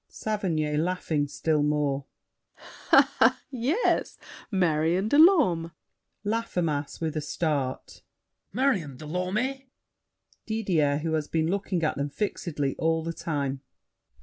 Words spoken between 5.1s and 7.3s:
Lorme! LAFFEMAS (with a